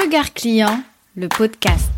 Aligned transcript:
Regard 0.00 0.32
client, 0.32 0.80
le 1.16 1.28
podcast. 1.28 1.90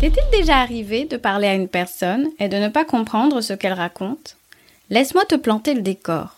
T'est-il 0.00 0.12
déjà 0.32 0.56
arrivé 0.56 1.04
de 1.04 1.18
parler 1.18 1.46
à 1.46 1.54
une 1.54 1.68
personne 1.68 2.30
et 2.38 2.48
de 2.48 2.56
ne 2.56 2.68
pas 2.68 2.86
comprendre 2.86 3.42
ce 3.42 3.52
qu'elle 3.52 3.74
raconte? 3.74 4.38
Laisse-moi 4.88 5.26
te 5.26 5.34
planter 5.34 5.74
le 5.74 5.82
décor. 5.82 6.36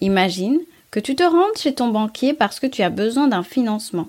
Imagine 0.00 0.60
que 0.92 1.00
tu 1.00 1.16
te 1.16 1.24
rendes 1.24 1.56
chez 1.56 1.74
ton 1.74 1.88
banquier 1.88 2.34
parce 2.34 2.60
que 2.60 2.68
tu 2.68 2.82
as 2.82 2.90
besoin 2.90 3.26
d'un 3.26 3.42
financement. 3.42 4.08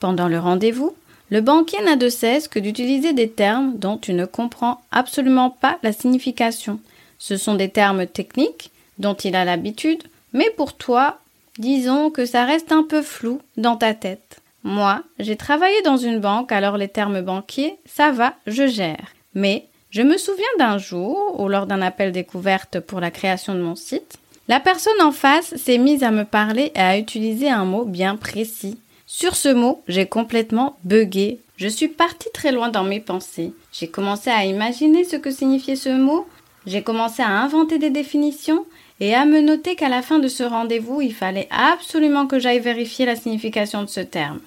Pendant 0.00 0.28
le 0.28 0.38
rendez-vous, 0.38 0.94
le 1.30 1.40
banquier 1.40 1.82
n'a 1.82 1.96
de 1.96 2.08
cesse 2.08 2.48
que 2.48 2.58
d'utiliser 2.58 3.12
des 3.12 3.30
termes 3.30 3.76
dont 3.76 3.98
tu 3.98 4.14
ne 4.14 4.24
comprends 4.24 4.80
absolument 4.90 5.50
pas 5.50 5.78
la 5.82 5.92
signification. 5.92 6.80
Ce 7.18 7.36
sont 7.36 7.54
des 7.54 7.68
termes 7.68 8.06
techniques 8.06 8.70
dont 8.98 9.14
il 9.14 9.36
a 9.36 9.44
l'habitude, 9.44 10.02
mais 10.32 10.50
pour 10.56 10.74
toi, 10.74 11.18
disons 11.58 12.10
que 12.10 12.24
ça 12.24 12.44
reste 12.44 12.72
un 12.72 12.82
peu 12.82 13.02
flou 13.02 13.40
dans 13.56 13.76
ta 13.76 13.94
tête. 13.94 14.40
Moi, 14.64 15.02
j'ai 15.18 15.36
travaillé 15.36 15.80
dans 15.82 15.96
une 15.96 16.18
banque, 16.18 16.52
alors 16.52 16.76
les 16.76 16.88
termes 16.88 17.20
banquiers, 17.20 17.76
ça 17.86 18.10
va, 18.10 18.34
je 18.46 18.66
gère. 18.66 19.14
Mais 19.34 19.66
je 19.90 20.02
me 20.02 20.16
souviens 20.16 20.44
d'un 20.58 20.78
jour, 20.78 21.40
ou 21.40 21.48
lors 21.48 21.66
d'un 21.66 21.82
appel 21.82 22.12
découverte 22.12 22.80
pour 22.80 23.00
la 23.00 23.10
création 23.10 23.54
de 23.54 23.60
mon 23.60 23.76
site, 23.76 24.18
la 24.48 24.60
personne 24.60 25.00
en 25.02 25.12
face 25.12 25.54
s'est 25.56 25.78
mise 25.78 26.02
à 26.02 26.10
me 26.10 26.24
parler 26.24 26.72
et 26.74 26.80
à 26.80 26.98
utiliser 26.98 27.50
un 27.50 27.64
mot 27.64 27.84
bien 27.84 28.16
précis. 28.16 28.78
Sur 29.10 29.36
ce 29.36 29.48
mot, 29.48 29.82
j'ai 29.88 30.04
complètement 30.04 30.78
bugué. 30.84 31.40
Je 31.56 31.66
suis 31.66 31.88
partie 31.88 32.28
très 32.30 32.52
loin 32.52 32.68
dans 32.68 32.84
mes 32.84 33.00
pensées. 33.00 33.54
J'ai 33.72 33.88
commencé 33.88 34.28
à 34.28 34.44
imaginer 34.44 35.02
ce 35.02 35.16
que 35.16 35.30
signifiait 35.30 35.76
ce 35.76 35.88
mot. 35.88 36.26
J'ai 36.66 36.82
commencé 36.82 37.22
à 37.22 37.30
inventer 37.30 37.78
des 37.78 37.88
définitions 37.88 38.66
et 39.00 39.14
à 39.14 39.24
me 39.24 39.40
noter 39.40 39.76
qu'à 39.76 39.88
la 39.88 40.02
fin 40.02 40.18
de 40.18 40.28
ce 40.28 40.42
rendez-vous, 40.42 41.00
il 41.00 41.14
fallait 41.14 41.48
absolument 41.50 42.26
que 42.26 42.38
j'aille 42.38 42.60
vérifier 42.60 43.06
la 43.06 43.16
signification 43.16 43.82
de 43.82 43.88
ce 43.88 44.00
terme. 44.00 44.40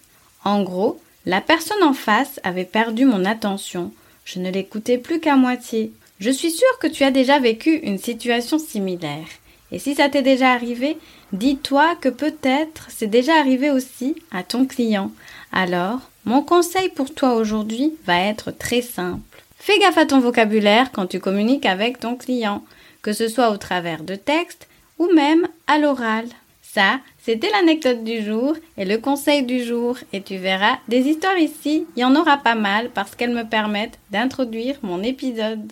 En 0.46 0.62
gros, 0.62 1.02
la 1.26 1.42
personne 1.42 1.82
en 1.84 1.94
face 1.94 2.40
avait 2.44 2.64
perdu 2.64 3.06
mon 3.06 3.26
attention. 3.26 3.92
Je 4.26 4.40
ne 4.40 4.52
l'écoutais 4.52 5.00
plus 5.00 5.20
qu'à 5.20 5.38
moitié. 5.38 5.92
Je 6.20 6.30
suis 6.30 6.52
sûre 6.52 6.78
que 6.80 6.88
tu 6.88 7.04
as 7.04 7.10
déjà 7.10 7.40
vécu 7.40 7.78
une 7.78 7.98
situation 7.98 8.60
similaire. 8.60 9.26
Et 9.72 9.80
si 9.80 9.96
ça 9.96 10.10
t'est 10.10 10.22
déjà 10.22 10.52
arrivé, 10.52 10.98
dis-toi 11.32 11.96
que 12.02 12.10
peut-être 12.10 12.88
c'est 12.90 13.08
déjà 13.08 13.36
arrivé 13.40 13.72
aussi 13.72 14.16
à 14.32 14.44
ton 14.44 14.66
client. 14.66 15.12
Alors, 15.52 16.00
mon 16.26 16.42
conseil 16.42 16.90
pour 16.90 17.14
toi 17.14 17.36
aujourd'hui 17.36 17.94
va 18.06 18.20
être 18.20 18.52
très 18.52 18.82
simple. 18.82 19.22
Fais 19.58 19.80
gaffe 19.80 19.98
à 19.98 20.06
ton 20.06 20.20
vocabulaire 20.20 20.92
quand 20.92 21.08
tu 21.08 21.20
communiques 21.20 21.66
avec 21.66 22.00
ton 22.00 22.16
client, 22.16 22.64
que 23.02 23.14
ce 23.14 23.28
soit 23.28 23.52
au 23.52 23.58
travers 23.58 24.04
de 24.04 24.16
textes 24.16 24.68
ou 24.98 25.12
même 25.14 25.48
à 25.68 25.78
l'oral. 25.78 26.26
Ça, 26.62 27.00
c'était 27.22 27.50
l'anecdote 27.50 28.04
du 28.04 28.24
jour 28.24 28.56
et 28.78 28.86
le 28.86 28.98
conseil 28.98 29.44
du 29.44 29.64
jour. 29.64 29.98
Et 30.14 30.22
tu 30.22 30.38
verras, 30.38 30.78
des 30.88 31.02
histoires 31.02 31.38
ici, 31.38 31.86
il 31.96 32.00
y 32.00 32.06
en 32.06 32.16
aura 32.16 32.38
pas 32.38 32.56
mal 32.56 32.90
parce 32.90 33.16
qu'elles 33.16 33.34
me 33.34 33.44
permettent 33.44 34.00
d'introduire 34.10 34.78
mon 34.82 35.04
épisode. 35.04 35.72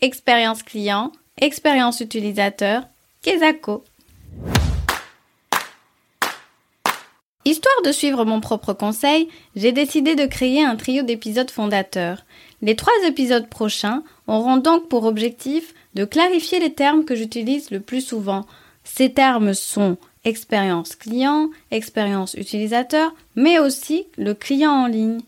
Expérience 0.00 0.62
client, 0.62 1.10
expérience 1.40 2.00
utilisateur, 2.00 2.84
Kezako. 3.20 3.82
Histoire 7.44 7.82
de 7.84 7.90
suivre 7.90 8.24
mon 8.24 8.40
propre 8.40 8.74
conseil, 8.74 9.28
j'ai 9.56 9.72
décidé 9.72 10.14
de 10.14 10.26
créer 10.26 10.64
un 10.64 10.76
trio 10.76 11.02
d'épisodes 11.02 11.50
fondateurs. 11.50 12.24
Les 12.62 12.76
trois 12.76 12.92
épisodes 13.08 13.48
prochains 13.48 14.04
auront 14.28 14.58
donc 14.58 14.88
pour 14.88 15.02
objectif 15.02 15.74
de 15.94 16.04
clarifier 16.04 16.60
les 16.60 16.74
termes 16.74 17.04
que 17.04 17.16
j'utilise 17.16 17.72
le 17.72 17.80
plus 17.80 18.02
souvent. 18.02 18.46
Ces 18.84 19.12
termes 19.12 19.52
sont 19.52 19.96
expérience 20.24 20.94
client, 20.94 21.50
expérience 21.72 22.34
utilisateur, 22.34 23.12
mais 23.34 23.58
aussi 23.58 24.06
le 24.16 24.34
client 24.34 24.70
en 24.70 24.86
ligne. 24.86 25.18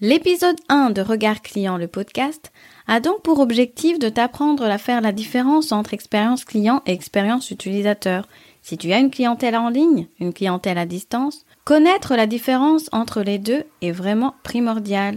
L'épisode 0.00 0.60
1 0.68 0.90
de 0.90 1.02
Regard 1.02 1.42
Client, 1.42 1.76
le 1.76 1.88
podcast, 1.88 2.52
a 2.86 3.00
donc 3.00 3.20
pour 3.22 3.40
objectif 3.40 3.98
de 3.98 4.08
t'apprendre 4.08 4.62
à 4.62 4.78
faire 4.78 5.00
la 5.00 5.10
différence 5.10 5.72
entre 5.72 5.92
expérience 5.92 6.44
client 6.44 6.82
et 6.86 6.92
expérience 6.92 7.50
utilisateur. 7.50 8.28
Si 8.62 8.78
tu 8.78 8.92
as 8.92 9.00
une 9.00 9.10
clientèle 9.10 9.56
en 9.56 9.70
ligne, 9.70 10.06
une 10.20 10.32
clientèle 10.32 10.78
à 10.78 10.86
distance, 10.86 11.44
connaître 11.64 12.14
la 12.14 12.28
différence 12.28 12.88
entre 12.92 13.22
les 13.22 13.38
deux 13.38 13.64
est 13.82 13.90
vraiment 13.90 14.36
primordial. 14.44 15.16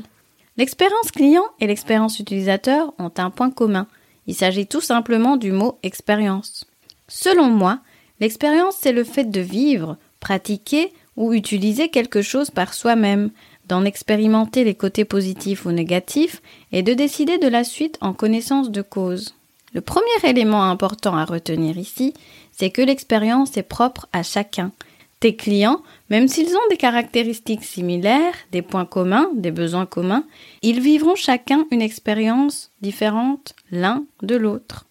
L'expérience 0.58 1.12
client 1.12 1.46
et 1.60 1.68
l'expérience 1.68 2.20
utilisateur 2.20 2.92
ont 2.98 3.12
un 3.18 3.30
point 3.30 3.52
commun. 3.52 3.86
Il 4.26 4.34
s'agit 4.34 4.66
tout 4.66 4.82
simplement 4.82 5.38
du 5.38 5.52
mot 5.52 5.78
expérience. 5.84 6.66
Selon 7.08 7.52
moi, 7.52 7.82
l'expérience 8.20 8.78
c'est 8.82 8.94
le 8.94 9.04
fait 9.04 9.30
de 9.30 9.42
vivre, 9.42 9.98
pratiquer 10.20 10.92
ou 11.18 11.34
utiliser 11.34 11.90
quelque 11.90 12.24
chose 12.24 12.50
par 12.50 12.74
soi-même, 12.74 13.30
d'en 13.72 13.86
expérimenter 13.86 14.66
les 14.66 14.76
côtés 14.76 15.06
positifs 15.06 15.66
ou 15.66 15.72
négatifs 15.72 16.42
et 16.74 16.84
de 16.84 16.94
décider 16.94 17.38
de 17.38 17.48
la 17.48 17.64
suite 17.64 17.98
en 18.02 18.12
connaissance 18.12 18.70
de 18.70 18.82
cause. 18.82 19.34
Le 19.74 19.80
premier 19.80 20.20
élément 20.26 20.66
important 20.66 21.16
à 21.16 21.24
retenir 21.24 21.78
ici, 21.78 22.14
c'est 22.52 22.70
que 22.70 22.82
l'expérience 22.82 23.56
est 23.56 23.64
propre 23.64 24.10
à 24.12 24.24
chacun. 24.24 24.74
Tes 25.22 25.38
clients, 25.38 25.82
même 26.10 26.28
s'ils 26.28 26.54
ont 26.54 26.70
des 26.70 26.76
caractéristiques 26.76 27.64
similaires, 27.64 28.34
des 28.52 28.62
points 28.62 28.84
communs, 28.84 29.30
des 29.36 29.52
besoins 29.52 29.86
communs, 29.86 30.26
ils 30.62 30.82
vivront 30.82 31.16
chacun 31.16 31.66
une 31.72 31.82
expérience 31.82 32.72
différente 32.82 33.54
l'un 33.72 34.04
de 34.22 34.36
l'autre. 34.36 34.86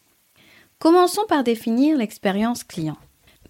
Commençons 0.79 1.27
par 1.29 1.45
définir 1.45 1.99
l'expérience 1.99 2.65
client. 2.65 2.97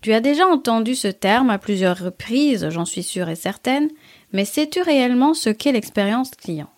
Tu 0.01 0.13
as 0.13 0.21
déjà 0.21 0.49
entendu 0.49 0.97
ce 0.97 1.07
terme 1.09 1.51
à 1.51 1.59
plusieurs 1.59 1.99
reprises, 1.99 2.69
j'en 2.71 2.87
suis 2.87 3.05
sûre 3.05 3.29
et 3.29 3.37
certaine, 3.37 3.91
mais 4.33 4.45
sais-tu 4.45 4.83
réellement 4.83 5.35
ce 5.35 5.51
qu'est 5.51 5.73
l'expérience 5.73 6.31
client? 6.31 6.71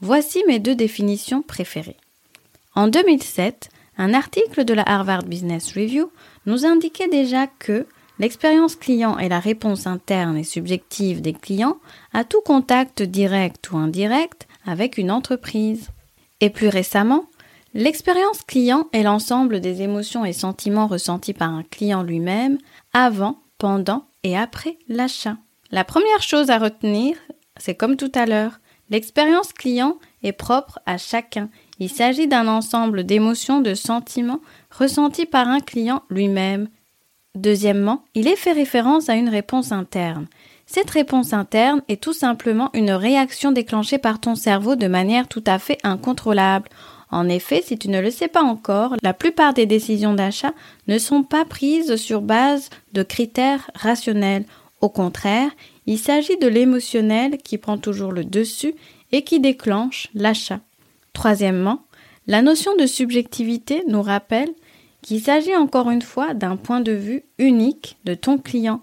Voici 0.00 0.42
mes 0.46 0.58
deux 0.58 0.74
définitions 0.74 1.42
préférées. 1.42 1.96
En 2.74 2.88
2007, 2.88 3.70
un 3.98 4.12
article 4.12 4.64
de 4.64 4.74
la 4.74 4.82
Harvard 4.82 5.24
Business 5.24 5.72
Review 5.72 6.10
nous 6.44 6.66
indiquait 6.66 7.08
déjà 7.08 7.46
que 7.46 7.86
l'expérience 8.18 8.76
client 8.76 9.18
est 9.18 9.28
la 9.28 9.40
réponse 9.40 9.86
interne 9.86 10.36
et 10.36 10.44
subjective 10.44 11.22
des 11.22 11.32
clients 11.32 11.78
à 12.12 12.24
tout 12.24 12.42
contact 12.44 13.02
direct 13.02 13.70
ou 13.70 13.78
indirect 13.78 14.46
avec 14.66 14.98
une 14.98 15.10
entreprise. 15.10 15.88
Et 16.40 16.50
plus 16.50 16.68
récemment, 16.68 17.24
l'expérience 17.72 18.42
client 18.42 18.88
est 18.92 19.02
l'ensemble 19.02 19.60
des 19.60 19.80
émotions 19.80 20.24
et 20.24 20.34
sentiments 20.34 20.86
ressentis 20.86 21.32
par 21.32 21.50
un 21.50 21.62
client 21.62 22.02
lui-même 22.02 22.58
avant, 22.92 23.40
pendant 23.58 24.04
et 24.22 24.36
après 24.36 24.76
l'achat. 24.88 25.38
La 25.76 25.84
première 25.84 26.22
chose 26.22 26.48
à 26.48 26.56
retenir, 26.56 27.18
c'est 27.58 27.74
comme 27.74 27.96
tout 27.96 28.10
à 28.14 28.24
l'heure, 28.24 28.60
l'expérience 28.88 29.52
client 29.52 29.98
est 30.22 30.32
propre 30.32 30.78
à 30.86 30.96
chacun. 30.96 31.50
Il 31.78 31.90
s'agit 31.90 32.26
d'un 32.26 32.48
ensemble 32.48 33.04
d'émotions, 33.04 33.60
de 33.60 33.74
sentiments 33.74 34.40
ressentis 34.70 35.26
par 35.26 35.48
un 35.48 35.60
client 35.60 36.02
lui-même. 36.08 36.70
Deuxièmement, 37.34 38.04
il 38.14 38.26
est 38.26 38.36
fait 38.36 38.52
référence 38.52 39.10
à 39.10 39.16
une 39.16 39.28
réponse 39.28 39.70
interne. 39.70 40.28
Cette 40.64 40.88
réponse 40.88 41.34
interne 41.34 41.82
est 41.88 42.02
tout 42.02 42.14
simplement 42.14 42.70
une 42.72 42.92
réaction 42.92 43.52
déclenchée 43.52 43.98
par 43.98 44.18
ton 44.18 44.34
cerveau 44.34 44.76
de 44.76 44.86
manière 44.86 45.28
tout 45.28 45.44
à 45.46 45.58
fait 45.58 45.76
incontrôlable. 45.84 46.70
En 47.10 47.28
effet, 47.28 47.60
si 47.62 47.76
tu 47.76 47.90
ne 47.90 48.00
le 48.00 48.10
sais 48.10 48.28
pas 48.28 48.42
encore, 48.42 48.94
la 49.02 49.12
plupart 49.12 49.52
des 49.52 49.66
décisions 49.66 50.14
d'achat 50.14 50.54
ne 50.88 50.96
sont 50.96 51.22
pas 51.22 51.44
prises 51.44 51.96
sur 51.96 52.22
base 52.22 52.70
de 52.94 53.02
critères 53.02 53.70
rationnels. 53.74 54.46
Au 54.80 54.88
contraire, 54.88 55.50
il 55.86 55.98
s'agit 55.98 56.36
de 56.36 56.46
l'émotionnel 56.46 57.38
qui 57.38 57.58
prend 57.58 57.78
toujours 57.78 58.12
le 58.12 58.24
dessus 58.24 58.74
et 59.12 59.22
qui 59.22 59.40
déclenche 59.40 60.08
l'achat. 60.14 60.60
Troisièmement, 61.12 61.82
la 62.26 62.42
notion 62.42 62.74
de 62.76 62.86
subjectivité 62.86 63.82
nous 63.88 64.02
rappelle 64.02 64.50
qu'il 65.02 65.20
s'agit 65.20 65.56
encore 65.56 65.90
une 65.90 66.02
fois 66.02 66.34
d'un 66.34 66.56
point 66.56 66.80
de 66.80 66.92
vue 66.92 67.22
unique 67.38 67.96
de 68.04 68.14
ton 68.14 68.38
client. 68.38 68.80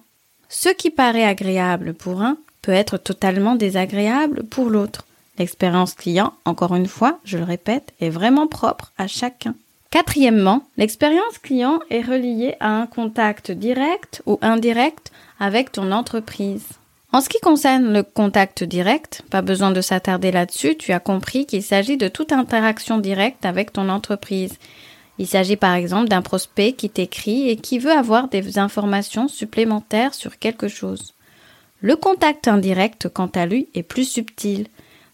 Ce 0.50 0.70
qui 0.70 0.90
paraît 0.90 1.26
agréable 1.26 1.94
pour 1.94 2.22
un 2.22 2.38
peut 2.62 2.72
être 2.72 2.98
totalement 2.98 3.56
désagréable 3.56 4.44
pour 4.44 4.70
l'autre. 4.70 5.06
L'expérience 5.38 5.94
client, 5.94 6.34
encore 6.46 6.76
une 6.76 6.88
fois, 6.88 7.20
je 7.26 7.38
le 7.38 7.44
répète, 7.44 7.94
est 8.00 8.10
vraiment 8.10 8.48
propre 8.48 8.94
à 8.98 9.08
chacun. 9.08 9.56
Quatrièmement, 9.90 10.64
l'expérience 10.78 11.38
client 11.38 11.80
est 11.90 12.02
reliée 12.02 12.56
à 12.60 12.70
un 12.70 12.88
contact 12.88 13.52
direct 13.52 14.24
ou 14.26 14.40
indirect 14.42 15.12
avec 15.40 15.72
ton 15.72 15.92
entreprise. 15.92 16.68
En 17.12 17.22
ce 17.22 17.30
qui 17.30 17.40
concerne 17.40 17.94
le 17.94 18.02
contact 18.02 18.64
direct, 18.64 19.22
pas 19.30 19.44
besoin 19.44 19.72
de 19.72 19.82
s'attarder 19.82 20.32
là-dessus, 20.32 20.76
tu 20.78 20.94
as 20.94 21.00
compris 21.00 21.46
qu'il 21.46 21.62
s'agit 21.62 21.98
de 21.98 22.08
toute 22.08 22.32
interaction 22.32 22.98
directe 22.98 23.46
avec 23.46 23.72
ton 23.72 23.90
entreprise. 23.90 24.58
Il 25.20 25.28
s'agit 25.28 25.56
par 25.58 25.76
exemple 25.76 26.10
d'un 26.10 26.24
prospect 26.24 26.74
qui 26.74 26.90
t'écrit 26.90 27.50
et 27.50 27.56
qui 27.56 27.78
veut 27.78 27.92
avoir 27.92 28.30
des 28.30 28.58
informations 28.58 29.28
supplémentaires 29.28 30.16
sur 30.16 30.40
quelque 30.40 30.68
chose. 30.68 31.14
Le 31.82 31.96
contact 31.96 32.48
indirect, 32.48 33.10
quant 33.10 33.30
à 33.36 33.46
lui, 33.46 33.68
est 33.76 33.84
plus 33.84 34.10
subtil. 34.10 34.68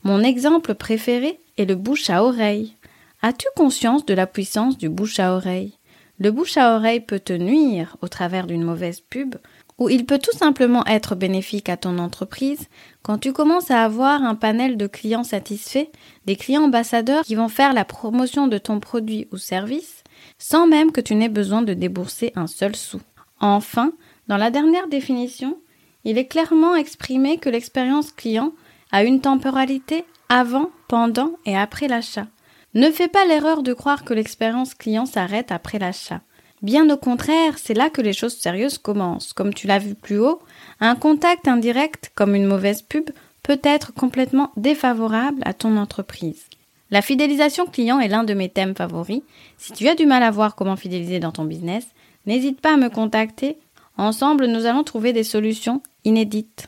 Mon 0.04 0.24
exemple 0.24 0.75
préféré 0.75 1.38
est 1.57 1.65
le 1.65 1.75
bouche 1.75 2.10
à 2.10 2.24
oreille. 2.24 2.75
As-tu 3.22 3.48
conscience 3.57 4.06
de 4.06 4.13
la 4.13 4.27
puissance 4.27 4.77
du 4.77 4.88
bouche 4.88 5.19
à 5.19 5.33
oreille? 5.33 5.74
Le 6.19 6.31
bouche 6.31 6.56
à 6.56 6.75
oreille 6.75 7.01
peut 7.01 7.19
te 7.19 7.33
nuire 7.33 7.98
au 8.01 8.07
travers 8.07 8.48
d'une 8.48 8.63
mauvaise 8.63 9.01
pub, 9.01 9.36
ou 9.79 9.89
il 9.89 10.05
peut 10.05 10.19
tout 10.19 10.35
simplement 10.37 10.85
être 10.85 11.15
bénéfique 11.15 11.69
à 11.69 11.77
ton 11.77 11.97
entreprise 11.97 12.67
quand 13.01 13.17
tu 13.17 13.33
commences 13.33 13.71
à 13.71 13.83
avoir 13.83 14.23
un 14.23 14.35
panel 14.35 14.77
de 14.77 14.87
clients 14.87 15.23
satisfaits, 15.23 15.87
des 16.25 16.35
clients 16.35 16.65
ambassadeurs 16.65 17.23
qui 17.23 17.35
vont 17.35 17.47
faire 17.47 17.73
la 17.73 17.85
promotion 17.85 18.47
de 18.47 18.57
ton 18.57 18.79
produit 18.79 19.27
ou 19.31 19.37
service, 19.37 20.03
sans 20.37 20.67
même 20.67 20.91
que 20.91 21.01
tu 21.01 21.15
n'aies 21.15 21.29
besoin 21.29 21.61
de 21.61 21.73
débourser 21.73 22.33
un 22.35 22.47
seul 22.47 22.75
sou. 22.75 22.99
Enfin, 23.39 23.93
dans 24.27 24.37
la 24.37 24.51
dernière 24.51 24.87
définition, 24.87 25.57
il 26.03 26.17
est 26.17 26.27
clairement 26.27 26.75
exprimé 26.75 27.37
que 27.37 27.49
l'expérience 27.49 28.11
client 28.11 28.53
a 28.91 29.03
une 29.03 29.21
temporalité 29.21 30.05
avant, 30.27 30.69
pendant 30.87 31.31
et 31.45 31.55
après 31.55 31.87
l'achat. 31.87 32.27
Ne 32.73 32.91
fais 32.91 33.07
pas 33.07 33.25
l'erreur 33.25 33.63
de 33.63 33.73
croire 33.73 34.03
que 34.03 34.13
l'expérience 34.13 34.75
client 34.75 35.05
s'arrête 35.05 35.51
après 35.51 35.79
l'achat. 35.79 36.21
Bien 36.61 36.89
au 36.89 36.97
contraire, 36.97 37.57
c'est 37.57 37.73
là 37.73 37.89
que 37.89 38.01
les 38.01 38.13
choses 38.13 38.35
sérieuses 38.35 38.77
commencent. 38.77 39.33
Comme 39.33 39.53
tu 39.53 39.67
l'as 39.67 39.79
vu 39.79 39.95
plus 39.95 40.19
haut, 40.19 40.41
un 40.81 40.95
contact 40.95 41.47
indirect, 41.47 42.11
comme 42.15 42.35
une 42.35 42.45
mauvaise 42.45 42.81
pub, 42.81 43.09
peut 43.44 43.59
être 43.63 43.94
complètement 43.94 44.51
défavorable 44.57 45.41
à 45.45 45.53
ton 45.53 45.77
entreprise. 45.77 46.45
La 46.91 47.01
fidélisation 47.01 47.65
client 47.65 48.00
est 48.00 48.07
l'un 48.07 48.23
de 48.23 48.33
mes 48.33 48.50
thèmes 48.50 48.75
favoris. 48.75 49.21
Si 49.57 49.73
tu 49.73 49.88
as 49.88 49.95
du 49.95 50.06
mal 50.06 50.23
à 50.23 50.31
voir 50.31 50.56
comment 50.56 50.75
fidéliser 50.75 51.19
dans 51.19 51.31
ton 51.31 51.45
business, 51.45 51.88
n'hésite 52.25 52.59
pas 52.59 52.73
à 52.73 52.77
me 52.77 52.89
contacter. 52.89 53.57
Ensemble, 53.97 54.47
nous 54.47 54.65
allons 54.65 54.83
trouver 54.83 55.13
des 55.13 55.23
solutions 55.23 55.81
inédites. 56.03 56.67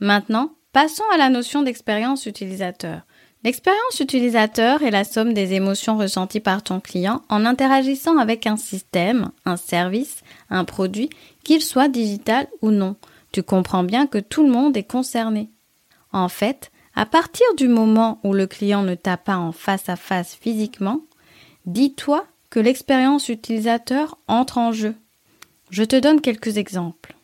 Maintenant, 0.00 0.50
passons 0.72 1.04
à 1.14 1.16
la 1.16 1.30
notion 1.30 1.62
d'expérience 1.62 2.26
utilisateur. 2.26 3.02
L'expérience 3.42 4.00
utilisateur 4.00 4.82
est 4.82 4.90
la 4.90 5.04
somme 5.04 5.32
des 5.32 5.54
émotions 5.54 5.96
ressenties 5.96 6.40
par 6.40 6.62
ton 6.62 6.78
client 6.78 7.22
en 7.30 7.46
interagissant 7.46 8.18
avec 8.18 8.46
un 8.46 8.58
système, 8.58 9.30
un 9.46 9.56
service, 9.56 10.20
un 10.50 10.64
produit, 10.64 11.08
qu'il 11.42 11.62
soit 11.62 11.88
digital 11.88 12.46
ou 12.60 12.70
non. 12.70 12.96
Tu 13.32 13.42
comprends 13.42 13.84
bien 13.84 14.06
que 14.06 14.18
tout 14.18 14.42
le 14.42 14.50
monde 14.50 14.76
est 14.76 14.84
concerné. 14.84 15.48
En 16.12 16.28
fait, 16.28 16.70
à 16.94 17.06
partir 17.06 17.46
du 17.56 17.66
moment 17.66 18.20
où 18.24 18.34
le 18.34 18.46
client 18.46 18.82
ne 18.82 18.94
t'a 18.94 19.16
pas 19.16 19.36
en 19.36 19.52
face 19.52 19.88
à 19.88 19.96
face 19.96 20.34
physiquement, 20.34 21.00
dis-toi 21.64 22.26
que 22.50 22.60
l'expérience 22.60 23.30
utilisateur 23.30 24.18
entre 24.28 24.58
en 24.58 24.72
jeu. 24.72 24.94
Je 25.70 25.84
te 25.84 25.96
donne 25.96 26.20
quelques 26.20 26.58
exemples. 26.58 27.14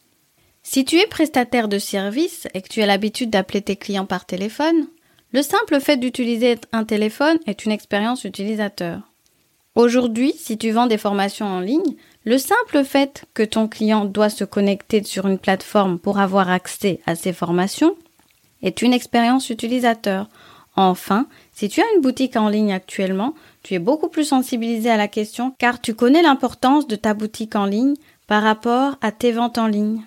Si 0.63 0.85
tu 0.85 0.97
es 0.97 1.07
prestataire 1.07 1.69
de 1.69 1.79
service 1.79 2.49
et 2.55 2.63
que 2.63 2.69
tu 2.69 2.81
as 2.81 2.87
l'habitude 2.87 3.31
d'appeler 3.31 3.61
tes 3.61 3.77
clients 3.77 4.07
par 4.07 4.25
téléphone, 4.25 4.87
le 5.37 5.43
simple 5.43 5.81
fait 5.81 5.99
d'utiliser 5.99 6.57
un 6.73 6.85
téléphone 6.85 7.37
est 7.47 7.67
une 7.67 7.71
expérience 7.71 8.25
utilisateur. 8.25 9.03
Aujourd'hui, 9.75 10.33
si 10.33 10.57
tu 10.57 10.71
vends 10.71 10.87
des 10.87 10.97
formations 10.97 11.45
en 11.45 11.61
ligne, 11.61 11.97
le 12.25 12.39
simple 12.39 12.85
fait 12.85 13.27
que 13.35 13.43
ton 13.43 13.69
client 13.69 14.07
doit 14.07 14.31
se 14.31 14.45
connecter 14.45 15.05
sur 15.05 15.27
une 15.27 15.39
plateforme 15.39 15.99
pour 15.99 16.21
avoir 16.21 16.49
accès 16.49 17.01
à 17.05 17.15
ces 17.17 17.35
formations 17.35 17.97
est 18.63 18.81
une 18.81 18.95
expérience 18.95 19.51
utilisateur. 19.51 20.31
Enfin, 20.75 21.27
si 21.53 21.69
tu 21.69 21.83
as 21.83 21.95
une 21.95 22.01
boutique 22.01 22.37
en 22.37 22.49
ligne 22.49 22.73
actuellement, 22.73 23.35
tu 23.63 23.75
es 23.75 23.79
beaucoup 23.79 24.09
plus 24.09 24.25
sensibilisé 24.25 24.89
à 24.89 24.97
la 24.97 25.07
question 25.07 25.55
car 25.59 25.83
tu 25.83 25.93
connais 25.93 26.23
l'importance 26.23 26.87
de 26.87 26.97
ta 26.97 27.13
boutique 27.13 27.57
en 27.57 27.67
ligne 27.67 27.97
par 28.27 28.43
rapport 28.43 28.97
à 29.03 29.13
tes 29.13 29.33
ventes 29.33 29.59
en 29.59 29.67
ligne. 29.67 30.01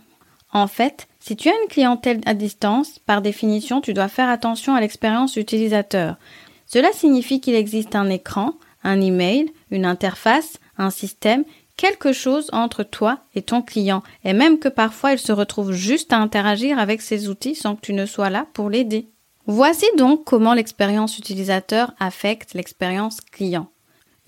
En 0.52 0.66
fait, 0.66 1.08
si 1.20 1.36
tu 1.36 1.50
as 1.50 1.54
une 1.62 1.68
clientèle 1.68 2.22
à 2.26 2.34
distance, 2.34 3.00
par 3.00 3.22
définition, 3.22 3.82
tu 3.82 3.94
dois 3.94 4.08
faire 4.08 4.30
attention 4.30 4.74
à 4.74 4.82
l'expérience 4.82 5.36
utilisateur. 5.36 6.18
Cela 6.66 6.92
signifie 6.94 7.42
qu'il 7.42 7.56
existe 7.56 7.96
un 7.96 8.10
écran, 8.10 8.54
un 8.84 9.02
email, 9.02 9.52
une 9.72 9.86
interface, 9.86 10.60
un 10.78 10.90
système, 10.90 11.44
quelque 11.76 12.14
chose 12.14 12.50
entre 12.54 12.84
toi 12.84 13.20
et 13.36 13.42
ton 13.42 13.62
client, 13.62 14.04
et 14.24 14.34
même 14.34 14.60
que 14.60 14.70
parfois 14.70 15.14
il 15.14 15.20
se 15.20 15.32
retrouve 15.32 15.72
juste 15.72 16.14
à 16.14 16.18
interagir 16.18 16.80
avec 16.80 17.02
ces 17.02 17.30
outils 17.30 17.56
sans 17.56 17.76
que 17.76 17.82
tu 17.82 17.94
ne 17.94 18.06
sois 18.06 18.30
là 18.30 18.46
pour 18.54 18.70
l'aider. 18.70 19.10
Voici 19.46 19.86
donc 19.98 20.26
comment 20.26 20.54
l'expérience 20.54 21.18
utilisateur 21.18 21.94
affecte 22.00 22.54
l'expérience 22.54 23.20
client. 23.22 23.70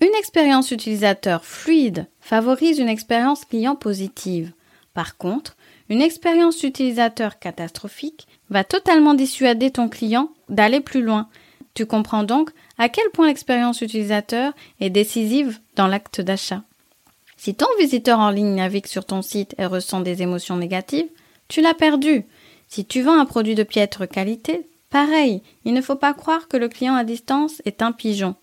Une 0.00 0.14
expérience 0.18 0.72
utilisateur 0.72 1.44
fluide 1.44 2.08
favorise 2.20 2.78
une 2.78 2.88
expérience 2.88 3.44
client 3.44 3.76
positive. 3.76 4.52
Par 4.94 5.16
contre, 5.16 5.56
une 5.92 6.00
expérience 6.00 6.62
utilisateur 6.62 7.38
catastrophique 7.38 8.26
va 8.48 8.64
totalement 8.64 9.12
dissuader 9.12 9.70
ton 9.70 9.90
client 9.90 10.30
d'aller 10.48 10.80
plus 10.80 11.02
loin. 11.02 11.28
Tu 11.74 11.84
comprends 11.84 12.24
donc 12.24 12.50
à 12.78 12.88
quel 12.88 13.10
point 13.10 13.26
l'expérience 13.26 13.82
utilisateur 13.82 14.54
est 14.80 14.88
décisive 14.88 15.60
dans 15.76 15.88
l'acte 15.88 16.22
d'achat. 16.22 16.62
Si 17.36 17.54
ton 17.54 17.66
visiteur 17.78 18.20
en 18.20 18.30
ligne 18.30 18.54
navigue 18.54 18.86
sur 18.86 19.04
ton 19.04 19.20
site 19.20 19.54
et 19.58 19.66
ressent 19.66 20.00
des 20.00 20.22
émotions 20.22 20.56
négatives, 20.56 21.10
tu 21.48 21.60
l'as 21.60 21.74
perdu. 21.74 22.24
Si 22.68 22.86
tu 22.86 23.02
vends 23.02 23.20
un 23.20 23.26
produit 23.26 23.54
de 23.54 23.62
piètre 23.62 24.08
qualité, 24.08 24.66
pareil, 24.88 25.42
il 25.66 25.74
ne 25.74 25.82
faut 25.82 25.96
pas 25.96 26.14
croire 26.14 26.48
que 26.48 26.56
le 26.56 26.70
client 26.70 26.94
à 26.94 27.04
distance 27.04 27.60
est 27.66 27.82
un 27.82 27.92
pigeon. 27.92 28.34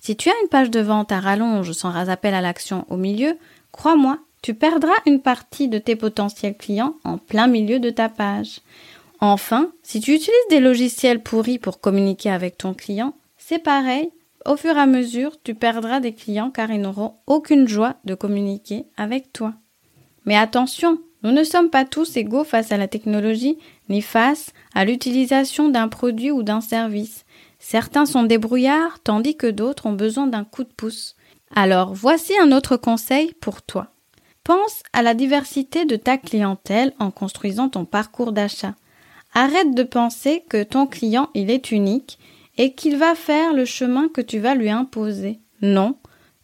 Si 0.00 0.16
tu 0.16 0.30
as 0.30 0.40
une 0.42 0.48
page 0.48 0.70
de 0.70 0.80
vente 0.80 1.12
à 1.12 1.20
rallonge 1.20 1.72
sans 1.72 1.94
appel 2.08 2.32
à 2.32 2.40
l'action 2.40 2.86
au 2.88 2.96
milieu, 2.96 3.36
crois-moi, 3.72 4.20
tu 4.44 4.52
perdras 4.52 4.92
une 5.06 5.22
partie 5.22 5.68
de 5.68 5.78
tes 5.78 5.96
potentiels 5.96 6.54
clients 6.54 6.96
en 7.02 7.16
plein 7.16 7.46
milieu 7.46 7.78
de 7.78 7.88
ta 7.88 8.10
page. 8.10 8.60
Enfin, 9.18 9.72
si 9.82 10.00
tu 10.00 10.12
utilises 10.12 10.50
des 10.50 10.60
logiciels 10.60 11.22
pourris 11.22 11.58
pour 11.58 11.80
communiquer 11.80 12.28
avec 12.28 12.58
ton 12.58 12.74
client, 12.74 13.14
c'est 13.38 13.58
pareil. 13.58 14.10
Au 14.44 14.56
fur 14.56 14.76
et 14.76 14.80
à 14.80 14.84
mesure, 14.84 15.40
tu 15.42 15.54
perdras 15.54 16.00
des 16.00 16.12
clients 16.12 16.50
car 16.50 16.70
ils 16.70 16.82
n'auront 16.82 17.14
aucune 17.26 17.66
joie 17.66 17.94
de 18.04 18.14
communiquer 18.14 18.84
avec 18.98 19.32
toi. 19.32 19.54
Mais 20.26 20.36
attention, 20.36 20.98
nous 21.22 21.32
ne 21.32 21.42
sommes 21.42 21.70
pas 21.70 21.86
tous 21.86 22.14
égaux 22.18 22.44
face 22.44 22.70
à 22.70 22.76
la 22.76 22.86
technologie 22.86 23.56
ni 23.88 24.02
face 24.02 24.52
à 24.74 24.84
l'utilisation 24.84 25.70
d'un 25.70 25.88
produit 25.88 26.30
ou 26.30 26.42
d'un 26.42 26.60
service. 26.60 27.24
Certains 27.58 28.04
sont 28.04 28.24
débrouillards 28.24 28.98
tandis 29.04 29.38
que 29.38 29.50
d'autres 29.50 29.86
ont 29.86 29.94
besoin 29.94 30.26
d'un 30.26 30.44
coup 30.44 30.64
de 30.64 30.72
pouce. 30.76 31.16
Alors 31.54 31.94
voici 31.94 32.34
un 32.38 32.52
autre 32.52 32.76
conseil 32.76 33.32
pour 33.40 33.62
toi. 33.62 33.93
Pense 34.44 34.82
à 34.92 35.02
la 35.02 35.14
diversité 35.14 35.86
de 35.86 35.96
ta 35.96 36.18
clientèle 36.18 36.92
en 36.98 37.10
construisant 37.10 37.70
ton 37.70 37.86
parcours 37.86 38.32
d'achat. 38.32 38.74
Arrête 39.32 39.74
de 39.74 39.82
penser 39.82 40.44
que 40.48 40.62
ton 40.62 40.86
client 40.86 41.30
il 41.34 41.50
est 41.50 41.72
unique 41.72 42.18
et 42.58 42.74
qu'il 42.74 42.96
va 42.96 43.14
faire 43.14 43.52
le 43.52 43.64
chemin 43.64 44.08
que 44.08 44.20
tu 44.20 44.38
vas 44.38 44.54
lui 44.54 44.70
imposer. 44.70 45.40
Non, 45.62 45.96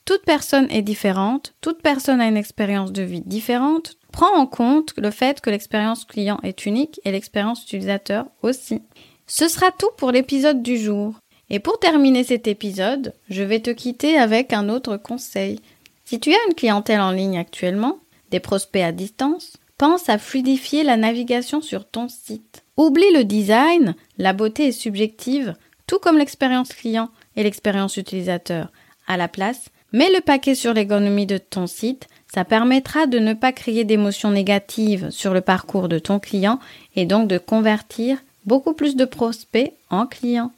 toute 0.04 0.24
personne 0.24 0.66
est 0.70 0.82
différente, 0.82 1.54
toute 1.60 1.82
personne 1.82 2.20
a 2.20 2.26
une 2.26 2.36
expérience 2.36 2.90
de 2.90 3.02
vie 3.02 3.20
différente. 3.20 3.96
Prends 4.12 4.34
en 4.34 4.46
compte 4.46 4.92
le 4.96 5.10
fait 5.10 5.40
que 5.40 5.50
l'expérience 5.50 6.04
client 6.04 6.40
est 6.42 6.66
unique 6.66 7.00
et 7.04 7.12
l'expérience 7.12 7.62
utilisateur 7.62 8.26
aussi. 8.42 8.82
Ce 9.26 9.46
sera 9.46 9.70
tout 9.70 9.90
pour 9.96 10.10
l'épisode 10.10 10.62
du 10.62 10.78
jour. 10.78 11.14
Et 11.48 11.60
pour 11.60 11.78
terminer 11.78 12.24
cet 12.24 12.48
épisode, 12.48 13.12
je 13.28 13.42
vais 13.42 13.60
te 13.60 13.70
quitter 13.70 14.16
avec 14.16 14.52
un 14.52 14.68
autre 14.68 14.96
conseil. 14.96 15.60
Si 16.10 16.18
tu 16.18 16.32
as 16.32 16.46
une 16.48 16.56
clientèle 16.56 17.00
en 17.00 17.12
ligne 17.12 17.38
actuellement, 17.38 18.00
des 18.32 18.40
prospects 18.40 18.82
à 18.82 18.90
distance, 18.90 19.58
pense 19.78 20.08
à 20.08 20.18
fluidifier 20.18 20.82
la 20.82 20.96
navigation 20.96 21.60
sur 21.60 21.84
ton 21.88 22.08
site. 22.08 22.64
Oublie 22.76 23.12
le 23.14 23.22
design, 23.22 23.94
la 24.18 24.32
beauté 24.32 24.66
est 24.66 24.72
subjective, 24.72 25.54
tout 25.86 26.00
comme 26.00 26.18
l'expérience 26.18 26.70
client 26.70 27.10
et 27.36 27.44
l'expérience 27.44 27.96
utilisateur. 27.96 28.72
À 29.06 29.16
la 29.16 29.28
place, 29.28 29.68
mets 29.92 30.10
le 30.12 30.20
paquet 30.20 30.56
sur 30.56 30.74
l'économie 30.74 31.26
de 31.26 31.38
ton 31.38 31.68
site, 31.68 32.08
ça 32.34 32.44
permettra 32.44 33.06
de 33.06 33.20
ne 33.20 33.32
pas 33.32 33.52
créer 33.52 33.84
d'émotions 33.84 34.32
négatives 34.32 35.10
sur 35.10 35.32
le 35.32 35.42
parcours 35.42 35.88
de 35.88 36.00
ton 36.00 36.18
client 36.18 36.58
et 36.96 37.06
donc 37.06 37.28
de 37.28 37.38
convertir 37.38 38.18
beaucoup 38.46 38.72
plus 38.72 38.96
de 38.96 39.04
prospects 39.04 39.74
en 39.90 40.08
clients. 40.08 40.50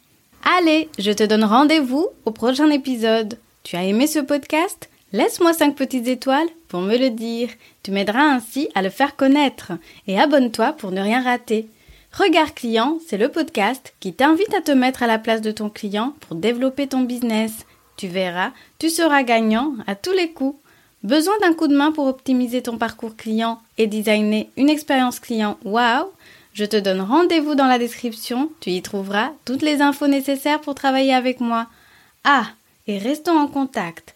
Allez, 0.57 0.89
je 0.97 1.11
te 1.11 1.21
donne 1.21 1.43
rendez-vous 1.43 2.07
au 2.25 2.31
prochain 2.31 2.71
épisode. 2.71 3.37
Tu 3.61 3.75
as 3.75 3.83
aimé 3.83 4.07
ce 4.07 4.17
podcast? 4.17 4.89
Laisse-moi 5.13 5.53
5 5.53 5.75
petites 5.75 6.07
étoiles 6.07 6.49
pour 6.67 6.81
me 6.81 6.97
le 6.97 7.11
dire. 7.11 7.49
Tu 7.83 7.91
m'aideras 7.91 8.23
ainsi 8.23 8.69
à 8.73 8.81
le 8.81 8.89
faire 8.89 9.15
connaître. 9.15 9.73
Et 10.07 10.19
abonne-toi 10.19 10.73
pour 10.73 10.89
ne 10.89 11.01
rien 11.01 11.21
rater. 11.21 11.67
Regard 12.11 12.55
client, 12.55 12.97
c'est 13.07 13.19
le 13.19 13.29
podcast 13.29 13.93
qui 13.99 14.13
t'invite 14.13 14.51
à 14.55 14.61
te 14.61 14.71
mettre 14.71 15.03
à 15.03 15.07
la 15.07 15.19
place 15.19 15.41
de 15.41 15.51
ton 15.51 15.69
client 15.69 16.15
pour 16.21 16.35
développer 16.35 16.87
ton 16.87 17.01
business. 17.01 17.67
Tu 17.95 18.07
verras, 18.07 18.53
tu 18.79 18.89
seras 18.89 19.21
gagnant 19.21 19.75
à 19.85 19.93
tous 19.93 20.13
les 20.13 20.31
coups. 20.31 20.57
Besoin 21.03 21.35
d'un 21.41 21.53
coup 21.53 21.67
de 21.67 21.77
main 21.77 21.91
pour 21.91 22.07
optimiser 22.07 22.63
ton 22.63 22.79
parcours 22.79 23.15
client 23.15 23.61
et 23.77 23.85
designer 23.85 24.49
une 24.57 24.69
expérience 24.69 25.19
client? 25.19 25.59
Waouh 25.63 26.07
Je 26.53 26.65
te 26.65 26.77
donne 26.77 27.01
rendez-vous 27.01 27.53
dans 27.53 27.67
la 27.67 27.77
description, 27.77 28.49
tu 28.61 28.71
y 28.71 28.81
trouveras 28.81 29.31
toutes 29.45 29.61
les 29.61 29.81
infos 29.81 30.07
nécessaires 30.07 30.61
pour 30.61 30.73
travailler 30.73 31.13
avec 31.13 31.39
moi. 31.39 31.67
Ah, 32.23 32.47
et 32.87 32.97
restons 32.97 33.37
en 33.37 33.47
contact. 33.47 34.15